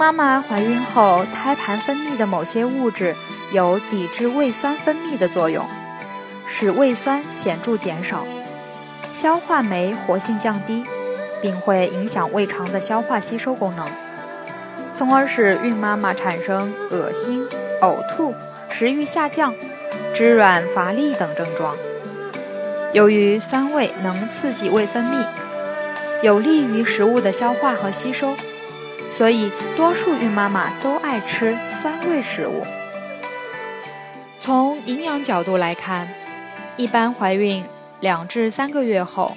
[0.00, 3.14] 妈妈怀孕后，胎盘分泌的某些物质
[3.52, 5.66] 有抵制胃酸分泌的作用，
[6.48, 8.24] 使胃酸显著减少，
[9.12, 10.84] 消化酶活性降低，
[11.42, 13.86] 并会影响胃肠的消化吸收功能，
[14.94, 17.46] 从而使孕妈妈产生恶心、
[17.82, 18.34] 呕吐、
[18.70, 19.54] 食欲下降、
[20.14, 21.76] 肢软乏力等症状。
[22.94, 25.26] 由于酸味能刺激胃分泌，
[26.22, 28.34] 有利于食物的消化和吸收。
[29.10, 32.64] 所以，多数孕妈妈都爱吃酸味食物。
[34.38, 36.08] 从营养角度来看，
[36.76, 37.64] 一般怀孕
[38.00, 39.36] 两至三个月后，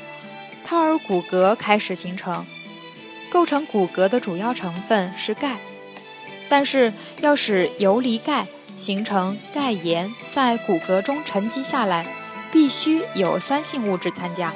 [0.65, 2.45] 胎儿骨骼开始形成，
[3.29, 5.57] 构成骨骼的主要成分是钙。
[6.47, 8.47] 但是，要使游离钙
[8.77, 12.05] 形成钙盐在骨骼中沉积下来，
[12.51, 14.53] 必须有酸性物质参加。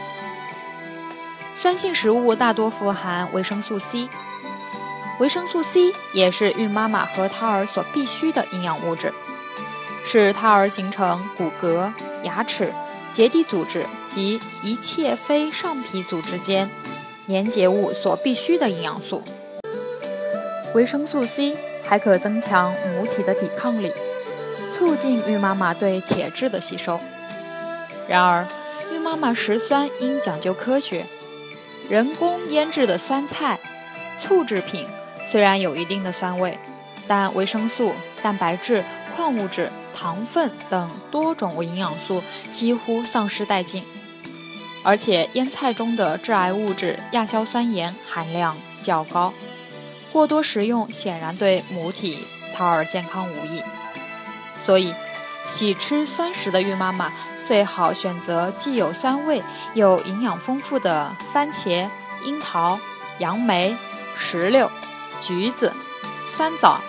[1.55, 4.07] 酸性食物大多富含维生素 C。
[5.19, 9.11] 维生素 C 也是孕妈妈和胎儿所必需的营养物质，
[10.05, 12.71] 是胎儿形成骨骼、牙齿、
[13.11, 16.69] 结缔组织及一切非上皮组织间
[17.27, 19.23] 粘结物所必需的营养素。
[20.75, 23.91] 维生素 C 还可增强母体的抵抗力，
[24.71, 26.99] 促进孕妈妈对铁质的吸收。
[28.07, 28.45] 然而，
[28.93, 31.07] 孕妈妈食酸应讲究科学，
[31.89, 33.59] 人工腌制的酸菜、
[34.19, 34.85] 醋制品。
[35.29, 36.57] 虽然有一定的酸味，
[37.05, 37.93] 但维生素、
[38.23, 42.23] 蛋白质、矿物质、糖分等多种营养素
[42.53, 43.83] 几乎丧失殆尽。
[44.83, 49.33] 而且腌菜中的致癌物质亚硝酸盐含量较高，
[50.13, 53.61] 过多食用显然对母体、胎儿健康无益。
[54.65, 54.93] 所以，
[55.45, 57.11] 喜吃酸食的孕妈妈
[57.45, 59.43] 最好选择既有酸味
[59.73, 61.89] 又营养丰富的番茄、
[62.23, 62.79] 樱桃、
[63.19, 63.75] 杨梅、
[64.17, 64.71] 石榴。
[65.21, 65.73] 橘子、
[66.35, 66.79] 酸枣、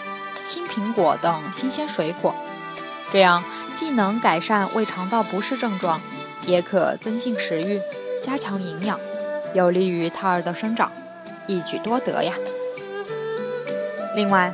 [0.45, 2.35] 青苹果等新鲜水果，
[3.13, 3.43] 这样
[3.75, 6.01] 既能改善胃肠道不适症状，
[6.47, 7.81] 也可增进食欲、
[8.25, 8.99] 加强营养，
[9.55, 10.91] 有利于胎儿的生长，
[11.47, 12.33] 一举多得呀。
[14.15, 14.53] 另外，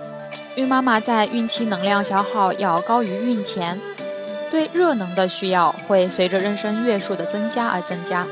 [0.57, 3.81] 孕妈妈在孕期能量消耗要高于孕前，
[4.51, 8.27] 对热能的需要会随着妊娠月数的增加而增加。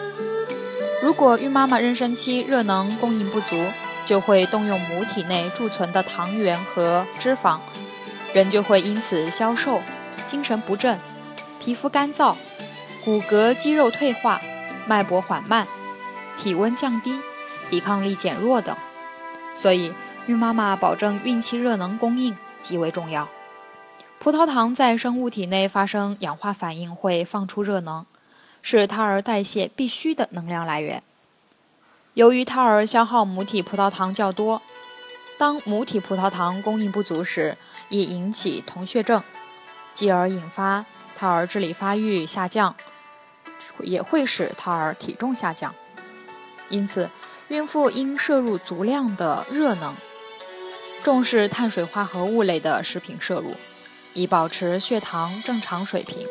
[1.02, 3.56] 如果孕妈妈妊娠期热能供应不足，
[4.04, 7.58] 就会动用母体内贮存的糖原和脂肪，
[8.32, 9.80] 人就会因此消瘦、
[10.26, 10.98] 精神不振、
[11.60, 12.34] 皮肤干燥、
[13.04, 14.40] 骨骼肌肉退化、
[14.86, 15.66] 脉搏缓慢、
[16.36, 17.20] 体温降低、
[17.70, 18.76] 抵抗力减弱等。
[19.54, 19.92] 所以，
[20.26, 23.28] 孕妈妈保证孕期热能供应极为重要。
[24.18, 28.06] 葡萄糖在生物体内发生氧化反应会放出热能，
[28.62, 31.02] 是胎儿代谢必需的能量来源。
[32.14, 34.60] 由于胎儿消耗母体葡萄糖较多，
[35.38, 37.56] 当母体葡萄糖供应不足时，
[37.88, 39.22] 易引起酮血症，
[39.94, 40.84] 继而引发
[41.16, 42.74] 胎儿智力发育下降，
[43.80, 45.74] 也会使胎儿体重下降。
[46.68, 47.08] 因此，
[47.48, 49.94] 孕妇应摄入足量的热能，
[51.02, 53.54] 重视碳水化合物类的食品摄入，
[54.12, 56.26] 以保持血糖正常水平。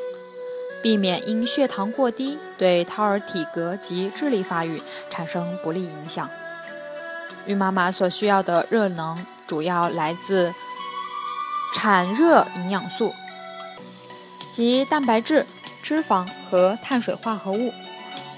[0.82, 6.30] 避免因血糖过低对胎儿体格及智力发育产生不利影响。
[7.46, 10.54] 孕妈妈所需要的热能主要来自
[11.74, 13.14] 产热营养素，
[14.52, 15.46] 及蛋白质、
[15.82, 17.74] 脂肪和碳水化合物，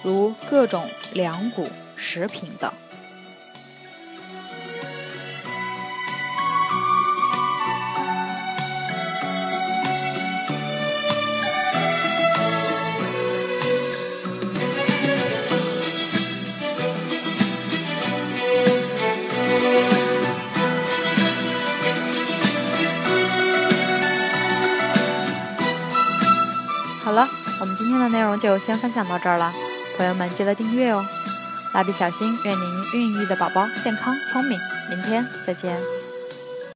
[0.03, 2.71] 如各种粮谷食品等。
[27.59, 29.51] 我们今天的内容就先分享到这儿了，
[29.97, 31.05] 朋友们记得订阅哦。
[31.73, 34.59] 蜡笔小新，愿您孕育的宝宝健康聪明。
[34.89, 36.02] 明天再见。